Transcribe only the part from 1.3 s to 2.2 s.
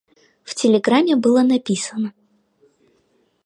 написано: